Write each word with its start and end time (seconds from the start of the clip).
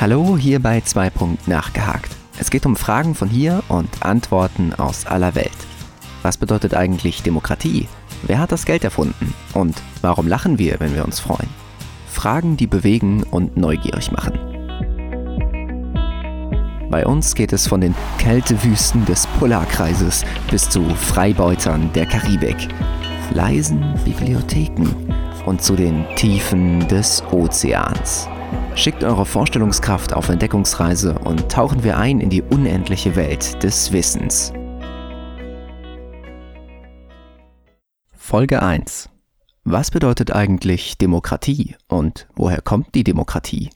Hallo, 0.00 0.38
hier 0.38 0.62
bei 0.62 0.80
2 0.80 1.10
Punkt 1.10 1.48
nachgehakt. 1.48 2.14
Es 2.38 2.50
geht 2.50 2.66
um 2.66 2.76
Fragen 2.76 3.16
von 3.16 3.28
hier 3.28 3.64
und 3.66 3.88
Antworten 4.00 4.72
aus 4.72 5.06
aller 5.06 5.34
Welt. 5.34 5.50
Was 6.22 6.36
bedeutet 6.36 6.72
eigentlich 6.72 7.24
Demokratie? 7.24 7.88
Wer 8.22 8.38
hat 8.38 8.52
das 8.52 8.64
Geld 8.64 8.84
erfunden? 8.84 9.34
Und 9.54 9.82
warum 10.00 10.28
lachen 10.28 10.56
wir, 10.56 10.78
wenn 10.78 10.94
wir 10.94 11.04
uns 11.04 11.18
freuen? 11.18 11.48
Fragen, 12.08 12.56
die 12.56 12.68
bewegen 12.68 13.24
und 13.24 13.56
neugierig 13.56 14.12
machen. 14.12 14.38
Bei 16.90 17.04
uns 17.04 17.34
geht 17.34 17.52
es 17.52 17.66
von 17.66 17.80
den 17.80 17.96
Kältewüsten 18.18 19.04
des 19.04 19.26
Polarkreises 19.40 20.24
bis 20.48 20.70
zu 20.70 20.84
Freibeutern 20.94 21.92
der 21.92 22.06
Karibik, 22.06 22.68
leisen 23.34 23.94
Bibliotheken 24.04 24.94
und 25.44 25.60
zu 25.60 25.74
den 25.74 26.04
Tiefen 26.14 26.86
des 26.86 27.20
Ozeans. 27.32 28.28
Schickt 28.74 29.02
eure 29.02 29.26
Vorstellungskraft 29.26 30.12
auf 30.12 30.28
Entdeckungsreise 30.28 31.18
und 31.18 31.50
tauchen 31.50 31.82
wir 31.82 31.98
ein 31.98 32.20
in 32.20 32.30
die 32.30 32.42
unendliche 32.42 33.16
Welt 33.16 33.62
des 33.62 33.92
Wissens. 33.92 34.52
Folge 38.16 38.62
1. 38.62 39.08
Was 39.64 39.90
bedeutet 39.90 40.32
eigentlich 40.32 40.96
Demokratie 40.96 41.74
und 41.88 42.28
woher 42.36 42.62
kommt 42.62 42.94
die 42.94 43.04
Demokratie? 43.04 43.70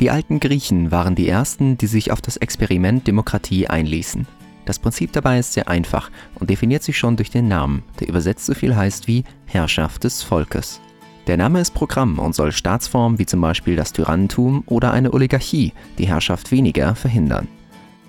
Die 0.00 0.10
alten 0.10 0.40
Griechen 0.40 0.90
waren 0.90 1.14
die 1.14 1.28
ersten, 1.28 1.78
die 1.78 1.86
sich 1.86 2.10
auf 2.10 2.20
das 2.20 2.36
Experiment 2.36 3.06
Demokratie 3.06 3.68
einließen. 3.68 4.26
Das 4.64 4.78
Prinzip 4.78 5.12
dabei 5.12 5.38
ist 5.38 5.52
sehr 5.52 5.68
einfach 5.68 6.10
und 6.40 6.50
definiert 6.50 6.82
sich 6.82 6.96
schon 6.98 7.16
durch 7.16 7.30
den 7.30 7.48
Namen, 7.48 7.84
der 8.00 8.08
übersetzt 8.08 8.46
so 8.46 8.54
viel 8.54 8.74
heißt 8.74 9.08
wie 9.08 9.24
Herrschaft 9.46 10.04
des 10.04 10.22
Volkes. 10.22 10.80
Der 11.26 11.38
Name 11.38 11.60
ist 11.60 11.72
Programm 11.72 12.18
und 12.18 12.34
soll 12.34 12.52
Staatsformen 12.52 13.18
wie 13.18 13.24
zum 13.24 13.40
Beispiel 13.40 13.76
das 13.76 13.92
Tyrannentum 13.92 14.62
oder 14.66 14.92
eine 14.92 15.14
Oligarchie 15.14 15.72
die 15.96 16.06
Herrschaft 16.06 16.52
weniger 16.52 16.94
verhindern. 16.94 17.48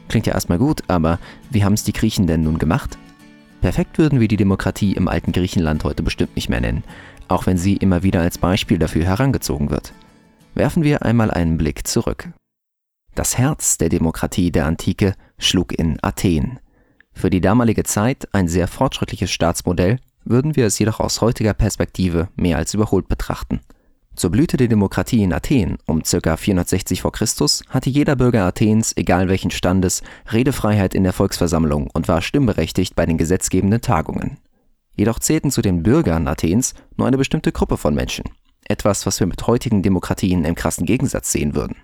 Klingt 0.09 0.27
ja 0.27 0.33
erstmal 0.33 0.57
gut, 0.57 0.83
aber 0.89 1.19
wie 1.49 1.63
haben 1.63 1.73
es 1.73 1.85
die 1.85 1.93
Griechen 1.93 2.27
denn 2.27 2.43
nun 2.43 2.59
gemacht? 2.59 2.97
Perfekt 3.61 3.97
würden 3.97 4.19
wir 4.19 4.27
die 4.27 4.35
Demokratie 4.35 4.93
im 4.93 5.07
alten 5.07 5.31
Griechenland 5.31 5.85
heute 5.85 6.03
bestimmt 6.03 6.35
nicht 6.35 6.49
mehr 6.49 6.59
nennen, 6.59 6.83
auch 7.29 7.45
wenn 7.45 7.57
sie 7.57 7.77
immer 7.77 8.03
wieder 8.03 8.19
als 8.19 8.37
Beispiel 8.37 8.79
dafür 8.79 9.05
herangezogen 9.05 9.69
wird. 9.69 9.93
Werfen 10.53 10.83
wir 10.83 11.03
einmal 11.03 11.31
einen 11.31 11.57
Blick 11.57 11.87
zurück. 11.87 12.29
Das 13.15 13.37
Herz 13.37 13.77
der 13.77 13.87
Demokratie 13.87 14.51
der 14.51 14.65
Antike 14.65 15.15
schlug 15.37 15.71
in 15.71 15.97
Athen. 16.01 16.59
Für 17.13 17.29
die 17.29 17.41
damalige 17.41 17.83
Zeit 17.83 18.27
ein 18.33 18.49
sehr 18.49 18.67
fortschrittliches 18.67 19.31
Staatsmodell 19.31 19.99
würden 20.25 20.55
wir 20.55 20.65
es 20.65 20.77
jedoch 20.79 20.99
aus 20.99 21.21
heutiger 21.21 21.53
Perspektive 21.53 22.27
mehr 22.35 22.57
als 22.57 22.73
überholt 22.73 23.07
betrachten. 23.07 23.61
Zur 24.15 24.31
Blüte 24.31 24.55
der 24.55 24.69
Demokratie 24.69 25.23
in 25.23 25.33
Athen 25.33 25.77
um 25.85 26.01
ca. 26.03 26.37
460 26.37 27.01
v. 27.01 27.11
Chr. 27.11 27.25
hatte 27.69 27.89
jeder 27.89 28.15
Bürger 28.15 28.45
Athens, 28.45 28.93
egal 28.95 29.27
welchen 29.27 29.51
Standes, 29.51 30.03
Redefreiheit 30.31 30.95
in 30.95 31.03
der 31.03 31.11
Volksversammlung 31.11 31.89
und 31.93 32.07
war 32.07 32.21
stimmberechtigt 32.21 32.95
bei 32.95 33.05
den 33.05 33.17
gesetzgebenden 33.17 33.81
Tagungen. 33.81 34.37
Jedoch 34.95 35.19
zählten 35.19 35.51
zu 35.51 35.61
den 35.61 35.83
Bürgern 35.83 36.27
Athens 36.27 36.73
nur 36.95 37.07
eine 37.07 37.17
bestimmte 37.17 37.51
Gruppe 37.51 37.75
von 37.75 37.93
Menschen. 37.93 38.23
Etwas, 38.67 39.05
was 39.05 39.19
wir 39.19 39.27
mit 39.27 39.45
heutigen 39.47 39.83
Demokratien 39.83 40.45
im 40.45 40.55
krassen 40.55 40.85
Gegensatz 40.85 41.31
sehen 41.33 41.53
würden. 41.53 41.75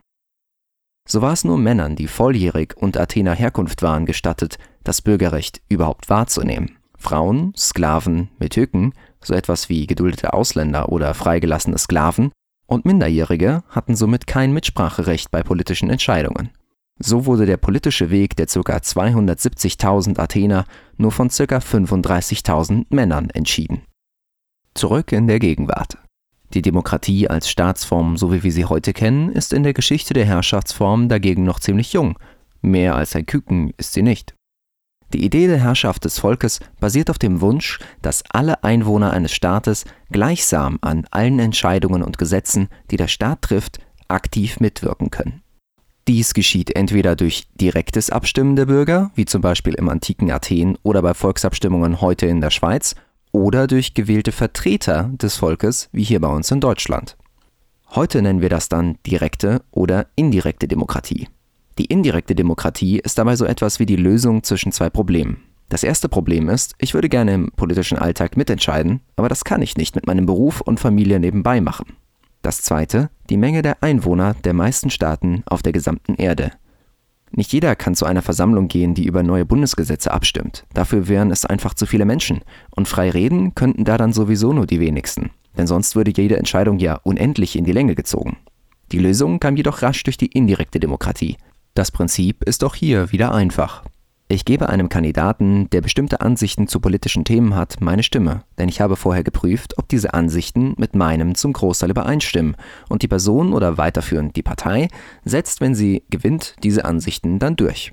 So 1.06 1.22
war 1.22 1.34
es 1.34 1.44
nur 1.44 1.58
Männern, 1.58 1.98
die 1.98 2.08
volljährig 2.08 2.78
und 2.78 2.98
Athener 2.98 3.34
Herkunft 3.34 3.82
waren, 3.82 4.06
gestattet, 4.06 4.58
das 4.84 5.02
Bürgerrecht 5.02 5.62
überhaupt 5.68 6.10
wahrzunehmen. 6.10 6.78
Frauen, 7.02 7.54
Sklaven, 7.58 8.30
Metyken, 8.40 8.94
so 9.22 9.34
etwas 9.34 9.68
wie 9.70 9.88
geduldete 9.88 10.34
Ausländer 10.34 10.90
oder 10.90 11.14
freigelassene 11.14 11.78
Sklaven, 11.78 12.32
und 12.68 12.86
Minderjährige 12.86 13.64
hatten 13.68 13.98
somit 13.98 14.28
kein 14.28 14.54
Mitspracherecht 14.54 15.30
bei 15.30 15.44
politischen 15.44 15.90
Entscheidungen. 15.90 16.52
So 17.00 17.26
wurde 17.26 17.46
der 17.46 17.58
politische 17.58 18.12
Weg 18.12 18.38
der 18.38 18.46
ca. 18.46 18.78
270.000 18.78 20.20
Athener 20.20 20.66
nur 20.98 21.12
von 21.12 21.28
ca. 21.28 21.58
35.000 21.58 22.86
Männern 22.90 23.30
entschieden. 23.32 23.82
Zurück 24.74 25.12
in 25.12 25.28
der 25.28 25.40
Gegenwart. 25.40 25.98
Die 26.54 26.62
Demokratie 26.62 27.28
als 27.28 27.50
Staatsform, 27.50 28.18
so 28.18 28.32
wie 28.32 28.44
wir 28.44 28.52
sie 28.52 28.66
heute 28.66 28.94
kennen, 28.94 29.30
ist 29.30 29.52
in 29.52 29.64
der 29.64 29.74
Geschichte 29.74 30.14
der 30.14 30.26
Herrschaftsform 30.26 31.10
dagegen 31.10 31.44
noch 31.44 31.60
ziemlich 31.60 31.92
jung. 31.94 32.18
Mehr 32.62 32.96
als 32.96 33.16
ein 33.16 33.26
Küken 33.26 33.74
ist 33.78 33.94
sie 33.94 34.02
nicht. 34.02 34.36
Die 35.14 35.26
Idee 35.26 35.48
der 35.48 35.60
Herrschaft 35.60 36.06
des 36.06 36.20
Volkes 36.20 36.62
basiert 36.80 37.10
auf 37.10 37.20
dem 37.20 37.42
Wunsch, 37.42 37.80
dass 38.02 38.24
alle 38.30 38.64
Einwohner 38.64 39.12
eines 39.12 39.34
Staates 39.34 39.84
gleichsam 40.10 40.78
an 40.82 41.06
allen 41.12 41.40
Entscheidungen 41.40 42.02
und 42.02 42.18
Gesetzen, 42.18 42.70
die 42.92 42.98
der 42.98 43.10
Staat 43.10 43.42
trifft, 43.42 43.80
aktiv 44.08 44.62
mitwirken 44.62 45.12
können. 45.12 45.42
Dies 46.08 46.34
geschieht 46.34 46.76
entweder 46.76 47.18
durch 47.18 47.48
direktes 47.56 48.10
Abstimmen 48.10 48.56
der 48.56 48.68
Bürger, 48.68 49.12
wie 49.16 49.26
zum 49.26 49.42
Beispiel 49.42 49.74
im 49.74 49.90
antiken 49.90 50.32
Athen 50.32 50.78
oder 50.82 51.02
bei 51.02 51.14
Volksabstimmungen 51.14 52.00
heute 52.00 52.26
in 52.26 52.40
der 52.40 52.50
Schweiz, 52.50 52.96
oder 53.34 53.68
durch 53.68 53.94
gewählte 53.94 54.32
Vertreter 54.32 55.10
des 55.14 55.36
Volkes, 55.38 55.90
wie 55.92 56.04
hier 56.04 56.22
bei 56.22 56.28
uns 56.28 56.52
in 56.52 56.62
Deutschland. 56.62 57.18
Heute 57.90 58.22
nennen 58.22 58.42
wir 58.42 58.50
das 58.50 58.70
dann 58.70 58.98
direkte 59.06 59.62
oder 59.72 60.08
indirekte 60.16 60.68
Demokratie. 60.68 61.28
Die 61.78 61.86
indirekte 61.86 62.36
Demokratie 62.36 63.00
ist 63.00 63.18
dabei 63.18 63.36
so 63.36 63.46
etwas 63.46 63.80
wie 63.80 63.86
die 63.86 63.96
Lösung 63.96 64.44
zwischen 64.44 64.72
zwei 64.72 64.90
Problemen. 64.90 65.44
Das 65.70 65.84
erste 65.84 66.10
Problem 66.10 66.50
ist, 66.50 66.76
ich 66.80 66.94
würde 66.94 67.08
gerne 67.08 67.34
im 67.34 67.52
politischen 67.56 67.98
Alltag 67.98 68.36
mitentscheiden, 68.36 69.00
aber 69.16 69.30
das 69.30 69.46
kann 69.46 69.62
ich 69.62 69.78
nicht 69.78 69.96
mit 69.96 70.06
meinem 70.06 70.26
Beruf 70.26 70.60
und 70.60 70.82
Familie 70.82 71.20
nebenbei 71.20 71.62
machen. 71.62 71.94
Das 72.42 72.62
zweite, 72.62 73.10
die 73.30 73.38
Menge 73.38 73.62
der 73.62 73.82
Einwohner 73.82 74.34
der 74.34 74.54
meisten 74.54 74.90
Staaten 74.90 75.44
auf 75.46 75.62
der 75.62 75.72
gesamten 75.72 76.16
Erde. 76.16 76.52
Nicht 77.34 77.54
jeder 77.54 77.78
kann 77.78 77.96
zu 77.96 78.06
einer 78.06 78.22
Versammlung 78.22 78.68
gehen, 78.68 78.94
die 78.94 79.06
über 79.06 79.24
neue 79.24 79.46
Bundesgesetze 79.46 80.12
abstimmt. 80.12 80.66
Dafür 80.74 81.08
wären 81.08 81.32
es 81.32 81.46
einfach 81.46 81.74
zu 81.74 81.86
viele 81.86 82.04
Menschen. 82.04 82.42
Und 82.76 82.90
frei 82.90 83.10
reden 83.10 83.56
könnten 83.56 83.86
da 83.86 83.98
dann 83.98 84.12
sowieso 84.12 84.52
nur 84.52 84.68
die 84.68 84.82
wenigsten. 84.82 85.30
Denn 85.58 85.68
sonst 85.68 85.96
würde 85.96 86.12
jede 86.14 86.38
Entscheidung 86.38 86.80
ja 86.80 86.96
unendlich 86.96 87.56
in 87.56 87.64
die 87.64 87.72
Länge 87.72 87.96
gezogen. 87.96 88.38
Die 88.92 89.00
Lösung 89.00 89.40
kam 89.40 89.56
jedoch 89.56 89.82
rasch 89.82 90.04
durch 90.04 90.18
die 90.18 90.28
indirekte 90.28 90.82
Demokratie. 90.82 91.38
Das 91.74 91.92
Prinzip 91.92 92.44
ist 92.44 92.64
auch 92.64 92.76
hier 92.76 93.12
wieder 93.12 93.34
einfach. 93.34 93.84
Ich 94.28 94.46
gebe 94.46 94.70
einem 94.70 94.88
Kandidaten, 94.88 95.70
der 95.72 95.82
bestimmte 95.82 96.22
Ansichten 96.22 96.68
zu 96.68 96.80
politischen 96.80 97.26
Themen 97.26 97.54
hat, 97.54 97.82
meine 97.82 98.02
Stimme, 98.02 98.44
denn 98.58 98.70
ich 98.70 98.80
habe 98.80 98.96
vorher 98.96 99.26
geprüft, 99.26 99.78
ob 99.78 99.90
diese 99.90 100.14
Ansichten 100.14 100.74
mit 100.78 100.96
meinem 100.96 101.36
zum 101.36 101.52
Großteil 101.52 101.90
übereinstimmen, 101.90 102.56
und 102.88 103.04
die 103.04 103.10
Person 103.10 103.52
oder 103.52 103.78
weiterführend 103.78 104.36
die 104.38 104.42
Partei 104.42 104.88
setzt, 105.26 105.60
wenn 105.60 105.76
sie 105.76 106.04
gewinnt, 106.10 106.56
diese 106.64 106.86
Ansichten 106.86 107.40
dann 107.40 107.58
durch. 107.58 107.92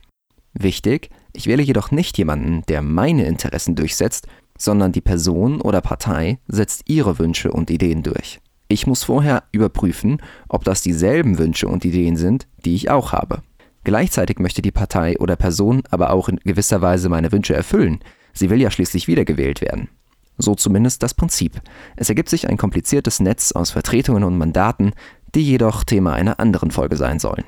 Wichtig, 0.54 1.10
ich 1.32 1.46
wähle 1.48 1.62
jedoch 1.62 1.90
nicht 1.90 2.18
jemanden, 2.18 2.62
der 2.68 2.82
meine 2.82 3.26
Interessen 3.26 3.74
durchsetzt, 3.74 4.28
sondern 4.56 4.92
die 4.92 5.00
Person 5.00 5.60
oder 5.60 5.80
Partei 5.80 6.38
setzt 6.46 6.82
ihre 6.88 7.18
Wünsche 7.18 7.50
und 7.52 7.70
Ideen 7.70 8.02
durch. 8.02 8.40
Ich 8.68 8.86
muss 8.86 9.02
vorher 9.02 9.44
überprüfen, 9.50 10.20
ob 10.48 10.62
das 10.62 10.82
dieselben 10.82 11.38
Wünsche 11.38 11.68
und 11.68 11.84
Ideen 11.84 12.16
sind, 12.16 12.46
die 12.64 12.74
ich 12.74 12.90
auch 12.90 13.12
habe. 13.12 13.42
Gleichzeitig 13.88 14.38
möchte 14.38 14.60
die 14.60 14.70
Partei 14.70 15.18
oder 15.18 15.34
Person 15.34 15.82
aber 15.88 16.10
auch 16.10 16.28
in 16.28 16.36
gewisser 16.40 16.82
Weise 16.82 17.08
meine 17.08 17.32
Wünsche 17.32 17.54
erfüllen. 17.54 18.00
Sie 18.34 18.50
will 18.50 18.60
ja 18.60 18.70
schließlich 18.70 19.08
wiedergewählt 19.08 19.62
werden. 19.62 19.88
So 20.36 20.54
zumindest 20.54 21.02
das 21.02 21.14
Prinzip. 21.14 21.62
Es 21.96 22.10
ergibt 22.10 22.28
sich 22.28 22.50
ein 22.50 22.58
kompliziertes 22.58 23.18
Netz 23.18 23.52
aus 23.52 23.70
Vertretungen 23.70 24.24
und 24.24 24.36
Mandaten, 24.36 24.92
die 25.34 25.40
jedoch 25.40 25.84
Thema 25.84 26.12
einer 26.12 26.38
anderen 26.38 26.70
Folge 26.70 26.96
sein 26.96 27.18
sollen. 27.18 27.44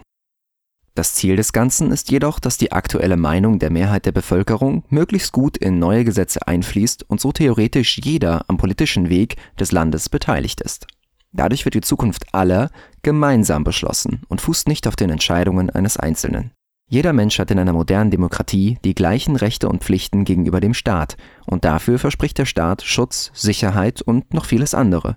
Das 0.95 1.13
Ziel 1.13 1.37
des 1.37 1.53
Ganzen 1.53 1.93
ist 1.93 2.11
jedoch, 2.11 2.41
dass 2.41 2.57
die 2.57 2.73
aktuelle 2.73 3.19
Meinung 3.19 3.59
der 3.59 3.71
Mehrheit 3.71 4.07
der 4.07 4.13
Bevölkerung 4.13 4.85
möglichst 4.89 5.33
gut 5.33 5.59
in 5.59 5.79
neue 5.79 6.07
Gesetze 6.07 6.49
einfließt 6.49 7.05
und 7.11 7.21
so 7.21 7.33
theoretisch 7.33 7.99
jeder 8.03 8.47
am 8.49 8.57
politischen 8.57 9.11
Weg 9.11 9.37
des 9.59 9.73
Landes 9.73 10.09
beteiligt 10.09 10.63
ist. 10.63 10.87
Dadurch 11.33 11.65
wird 11.65 11.75
die 11.75 11.81
Zukunft 11.81 12.35
aller 12.35 12.71
gemeinsam 13.03 13.65
beschlossen 13.65 14.23
und 14.29 14.41
fußt 14.41 14.69
nicht 14.69 14.87
auf 14.87 14.97
den 14.97 15.11
Entscheidungen 15.11 15.71
eines 15.71 15.97
Einzelnen. 15.97 16.53
Jeder 16.89 17.13
Mensch 17.13 17.39
hat 17.39 17.53
in 17.53 17.59
einer 17.61 17.73
modernen 17.73 18.11
Demokratie 18.11 18.79
die 18.85 18.97
gleichen 18.97 19.37
Rechte 19.37 19.69
und 19.69 19.85
Pflichten 19.85 20.25
gegenüber 20.25 20.61
dem 20.61 20.75
Staat, 20.75 21.17
und 21.47 21.65
dafür 21.65 22.01
verspricht 22.01 22.37
der 22.39 22.47
Staat 22.47 22.83
Schutz, 22.83 23.31
Sicherheit 23.33 24.03
und 24.03 24.35
noch 24.35 24.45
vieles 24.45 24.75
andere. 24.75 25.17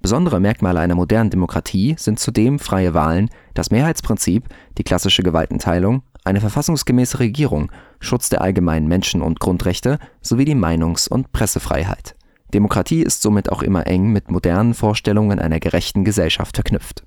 Besondere 0.00 0.38
Merkmale 0.38 0.78
einer 0.78 0.94
modernen 0.94 1.30
Demokratie 1.30 1.96
sind 1.98 2.20
zudem 2.20 2.60
freie 2.60 2.94
Wahlen, 2.94 3.28
das 3.54 3.72
Mehrheitsprinzip, 3.72 4.48
die 4.78 4.84
klassische 4.84 5.24
Gewaltenteilung, 5.24 6.04
eine 6.24 6.40
verfassungsgemäße 6.40 7.18
Regierung, 7.18 7.72
Schutz 7.98 8.28
der 8.28 8.40
allgemeinen 8.40 8.86
Menschen- 8.86 9.20
und 9.20 9.40
Grundrechte 9.40 9.98
sowie 10.22 10.44
die 10.44 10.54
Meinungs- 10.54 11.08
und 11.08 11.32
Pressefreiheit. 11.32 12.14
Demokratie 12.50 13.02
ist 13.02 13.22
somit 13.22 13.50
auch 13.50 13.62
immer 13.62 13.86
eng 13.86 14.12
mit 14.12 14.30
modernen 14.30 14.74
Vorstellungen 14.74 15.38
einer 15.38 15.60
gerechten 15.60 16.04
Gesellschaft 16.04 16.56
verknüpft. 16.56 17.04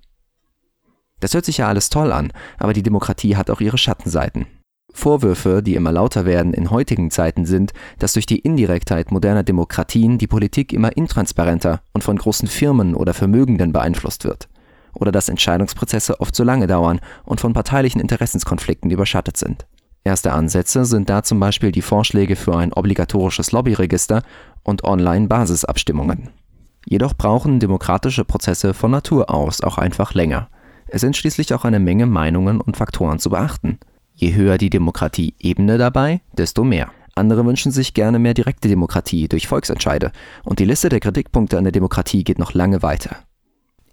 Das 1.19 1.33
hört 1.33 1.45
sich 1.45 1.57
ja 1.57 1.67
alles 1.67 1.89
toll 1.89 2.11
an, 2.11 2.31
aber 2.57 2.73
die 2.73 2.83
Demokratie 2.83 3.35
hat 3.35 3.49
auch 3.49 3.61
ihre 3.61 3.77
Schattenseiten. 3.77 4.45
Vorwürfe, 4.93 5.63
die 5.63 5.75
immer 5.75 5.91
lauter 5.91 6.25
werden 6.25 6.53
in 6.53 6.69
heutigen 6.69 7.09
Zeiten 7.09 7.45
sind, 7.45 7.73
dass 7.97 8.13
durch 8.13 8.25
die 8.25 8.39
Indirektheit 8.39 9.11
moderner 9.11 9.43
Demokratien 9.43 10.17
die 10.17 10.27
Politik 10.27 10.71
immer 10.71 10.95
intransparenter 10.95 11.81
und 11.93 12.03
von 12.03 12.17
großen 12.17 12.47
Firmen 12.47 12.93
oder 12.93 13.13
Vermögenden 13.13 13.73
beeinflusst 13.73 14.23
wird. 14.23 14.49
oder 14.95 15.11
dass 15.11 15.29
Entscheidungsprozesse 15.29 16.19
oft 16.19 16.35
zu 16.35 16.43
lange 16.43 16.67
dauern 16.67 16.99
und 17.25 17.41
von 17.41 17.53
parteilichen 17.53 17.99
Interessenskonflikten 17.99 18.91
überschattet 18.91 19.37
sind. 19.37 19.65
Erste 20.05 20.33
Ansätze 20.33 20.83
sind 20.83 21.09
da 21.09 21.23
zum 21.23 21.39
Beispiel 21.39 21.71
die 21.71 21.81
Vorschläge 21.81 22.35
für 22.35 22.57
ein 22.57 22.73
obligatorisches 22.73 23.53
Lobbyregister 23.53 24.23
und 24.61 24.83
Online-Basisabstimmungen. 24.83 26.29
Jedoch 26.85 27.13
brauchen 27.13 27.61
demokratische 27.61 28.25
Prozesse 28.25 28.73
von 28.73 28.91
Natur 28.91 29.29
aus 29.33 29.61
auch 29.61 29.77
einfach 29.77 30.13
länger. 30.13 30.49
Es 30.87 31.01
sind 31.01 31.15
schließlich 31.15 31.53
auch 31.53 31.63
eine 31.63 31.79
Menge 31.79 32.05
Meinungen 32.05 32.59
und 32.59 32.75
Faktoren 32.75 33.19
zu 33.19 33.29
beachten. 33.29 33.79
Je 34.13 34.35
höher 34.35 34.57
die 34.57 34.69
Demokratieebene 34.69 35.77
dabei, 35.77 36.21
desto 36.37 36.65
mehr. 36.65 36.91
Andere 37.15 37.45
wünschen 37.45 37.71
sich 37.71 37.93
gerne 37.93 38.19
mehr 38.19 38.33
direkte 38.33 38.67
Demokratie 38.67 39.29
durch 39.29 39.47
Volksentscheide 39.47 40.11
und 40.43 40.59
die 40.59 40.65
Liste 40.65 40.89
der 40.89 40.99
Kritikpunkte 40.99 41.57
an 41.57 41.63
der 41.63 41.71
Demokratie 41.71 42.23
geht 42.23 42.39
noch 42.39 42.53
lange 42.53 42.81
weiter. 42.81 43.17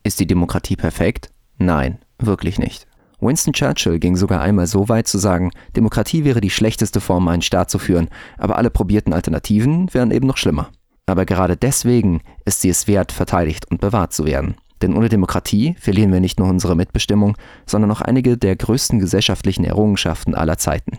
Ist 0.02 0.18
die 0.18 0.26
Demokratie 0.26 0.76
perfekt? 0.76 1.30
Nein, 1.58 1.98
wirklich 2.18 2.58
nicht. 2.58 2.89
Winston 3.20 3.52
Churchill 3.52 3.98
ging 3.98 4.16
sogar 4.16 4.40
einmal 4.40 4.66
so 4.66 4.88
weit 4.88 5.08
zu 5.08 5.18
sagen, 5.18 5.50
Demokratie 5.76 6.24
wäre 6.24 6.40
die 6.40 6.50
schlechteste 6.50 7.00
Form, 7.00 7.28
einen 7.28 7.42
Staat 7.42 7.70
zu 7.70 7.78
führen, 7.78 8.08
aber 8.38 8.56
alle 8.56 8.70
probierten 8.70 9.12
Alternativen 9.12 9.92
wären 9.92 10.10
eben 10.10 10.26
noch 10.26 10.36
schlimmer. 10.36 10.70
Aber 11.06 11.24
gerade 11.24 11.56
deswegen 11.56 12.22
ist 12.44 12.60
sie 12.60 12.68
es 12.68 12.86
wert, 12.86 13.12
verteidigt 13.12 13.70
und 13.70 13.80
bewahrt 13.80 14.12
zu 14.12 14.24
werden. 14.24 14.54
Denn 14.82 14.96
ohne 14.96 15.08
Demokratie 15.08 15.74
verlieren 15.78 16.12
wir 16.12 16.20
nicht 16.20 16.38
nur 16.38 16.48
unsere 16.48 16.74
Mitbestimmung, 16.74 17.36
sondern 17.66 17.90
auch 17.90 18.00
einige 18.00 18.38
der 18.38 18.56
größten 18.56 18.98
gesellschaftlichen 18.98 19.64
Errungenschaften 19.64 20.34
aller 20.34 20.56
Zeiten. 20.56 20.98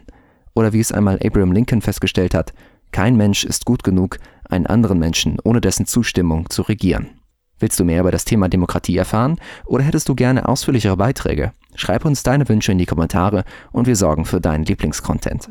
Oder 0.54 0.74
wie 0.74 0.80
es 0.80 0.92
einmal 0.92 1.20
Abraham 1.24 1.52
Lincoln 1.52 1.82
festgestellt 1.82 2.34
hat, 2.34 2.54
kein 2.92 3.16
Mensch 3.16 3.46
ist 3.46 3.66
gut 3.66 3.84
genug, 3.84 4.18
einen 4.44 4.68
anderen 4.68 5.00
Menschen 5.00 5.38
ohne 5.44 5.62
dessen 5.62 5.86
Zustimmung 5.86 6.50
zu 6.50 6.62
regieren. 6.62 7.10
Willst 7.58 7.80
du 7.80 7.86
mehr 7.86 8.02
über 8.02 8.12
das 8.12 8.26
Thema 8.26 8.50
Demokratie 8.50 8.98
erfahren 8.98 9.38
oder 9.66 9.84
hättest 9.84 10.10
du 10.10 10.16
gerne 10.16 10.48
ausführlichere 10.48 10.98
Beiträge? 10.98 11.54
Schreib 11.76 12.06
uns 12.06 12.24
deine 12.24 12.48
Wünsche 12.48 12.72
in 12.72 12.78
die 12.78 12.86
Kommentare 12.86 13.44
und 13.72 13.88
wir 13.88 13.96
sorgen 13.96 14.26
für 14.26 14.42
deinen 14.42 14.66
Lieblingscontent. 14.66 15.50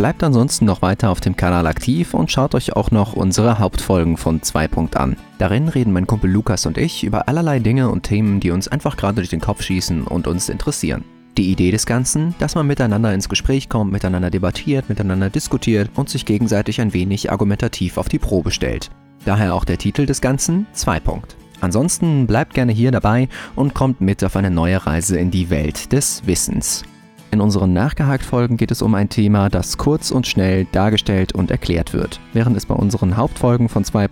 Bleibt 0.00 0.22
ansonsten 0.22 0.64
noch 0.64 0.80
weiter 0.80 1.10
auf 1.10 1.20
dem 1.20 1.36
Kanal 1.36 1.66
aktiv 1.66 2.14
und 2.14 2.30
schaut 2.30 2.54
euch 2.54 2.74
auch 2.74 2.90
noch 2.90 3.12
unsere 3.12 3.58
Hauptfolgen 3.58 4.16
von 4.16 4.40
2. 4.40 4.70
an. 4.94 5.16
Darin 5.36 5.68
reden 5.68 5.92
mein 5.92 6.06
Kumpel 6.06 6.30
Lukas 6.30 6.64
und 6.64 6.78
ich 6.78 7.04
über 7.04 7.28
allerlei 7.28 7.58
Dinge 7.58 7.90
und 7.90 8.04
Themen, 8.04 8.40
die 8.40 8.50
uns 8.50 8.66
einfach 8.66 8.96
gerade 8.96 9.16
durch 9.16 9.28
den 9.28 9.42
Kopf 9.42 9.62
schießen 9.62 10.04
und 10.04 10.26
uns 10.26 10.48
interessieren. 10.48 11.04
Die 11.36 11.50
Idee 11.50 11.70
des 11.70 11.84
Ganzen, 11.84 12.34
dass 12.38 12.54
man 12.54 12.66
miteinander 12.66 13.12
ins 13.12 13.28
Gespräch 13.28 13.68
kommt, 13.68 13.92
miteinander 13.92 14.30
debattiert, 14.30 14.88
miteinander 14.88 15.28
diskutiert 15.28 15.90
und 15.94 16.08
sich 16.08 16.24
gegenseitig 16.24 16.80
ein 16.80 16.94
wenig 16.94 17.30
argumentativ 17.30 17.98
auf 17.98 18.08
die 18.08 18.18
Probe 18.18 18.52
stellt. 18.52 18.90
Daher 19.26 19.54
auch 19.54 19.66
der 19.66 19.76
Titel 19.76 20.06
des 20.06 20.22
Ganzen 20.22 20.66
2. 20.72 21.00
Ansonsten 21.60 22.26
bleibt 22.26 22.54
gerne 22.54 22.72
hier 22.72 22.90
dabei 22.90 23.28
und 23.54 23.74
kommt 23.74 24.00
mit 24.00 24.24
auf 24.24 24.36
eine 24.36 24.50
neue 24.50 24.86
Reise 24.86 25.18
in 25.18 25.30
die 25.30 25.50
Welt 25.50 25.92
des 25.92 26.26
Wissens. 26.26 26.84
In 27.32 27.40
unseren 27.40 27.72
Nachgehakt-Folgen 27.72 28.56
geht 28.56 28.72
es 28.72 28.82
um 28.82 28.92
ein 28.96 29.08
Thema, 29.08 29.48
das 29.48 29.78
kurz 29.78 30.10
und 30.10 30.26
schnell 30.26 30.66
dargestellt 30.72 31.32
und 31.32 31.52
erklärt 31.52 31.92
wird, 31.92 32.18
während 32.32 32.56
es 32.56 32.66
bei 32.66 32.74
unseren 32.74 33.16
Hauptfolgen 33.16 33.68
von 33.68 33.84
2 33.84 34.08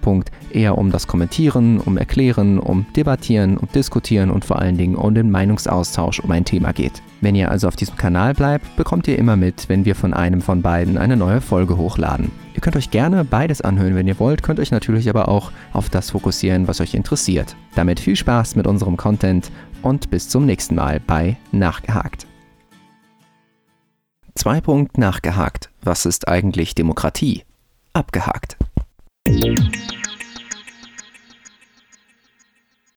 eher 0.53 0.79
um 0.79 0.93
das 0.93 1.09
Kommentieren, 1.09 1.81
um 1.81 1.99
Erklären, 1.99 2.61
um 2.61 2.87
Debattieren, 2.95 3.57
um 3.57 3.67
Diskutieren 3.75 4.31
und 4.31 4.45
vor 4.45 4.61
allen 4.61 4.77
Dingen 4.77 4.95
um 4.95 5.15
den 5.15 5.33
Meinungsaustausch 5.33 6.21
um 6.21 6.31
ein 6.31 6.45
Thema 6.45 6.73
geht. 6.73 7.03
Wenn 7.21 7.35
ihr 7.35 7.51
also 7.51 7.67
auf 7.67 7.75
diesem 7.75 7.97
Kanal 7.97 8.35
bleibt, 8.35 8.77
bekommt 8.77 9.09
ihr 9.09 9.19
immer 9.19 9.35
mit, 9.35 9.69
wenn 9.69 9.85
wir 9.85 9.97
von 9.97 10.15
einem 10.15 10.41
von 10.41 10.63
beiden 10.63 10.97
eine 10.97 11.17
neue 11.17 11.41
Folge 11.41 11.77
hochladen. 11.77 12.31
Ihr 12.59 12.61
könnt 12.61 12.75
euch 12.75 12.91
gerne 12.91 13.25
beides 13.25 13.61
anhören, 13.61 13.95
wenn 13.95 14.09
ihr 14.09 14.19
wollt, 14.19 14.43
könnt 14.43 14.59
euch 14.59 14.73
natürlich 14.73 15.09
aber 15.09 15.29
auch 15.29 15.53
auf 15.73 15.91
das 15.91 16.11
fokussieren, 16.11 16.67
was 16.67 16.81
euch 16.81 16.93
interessiert. 16.93 17.55
Damit 17.77 18.01
viel 18.01 18.17
Spaß 18.17 18.57
mit 18.57 18.67
unserem 18.67 18.97
Content 18.97 19.53
und 19.81 20.11
bis 20.11 20.29
zum 20.29 20.45
nächsten 20.45 20.75
Mal 20.75 20.99
bei 20.99 21.37
Nachgehakt. 21.53 22.27
2. 24.35 24.89
nachgehakt. 24.97 25.71
Was 25.83 26.05
ist 26.05 26.27
eigentlich 26.27 26.75
Demokratie? 26.75 27.45
Abgehakt. 27.93 28.57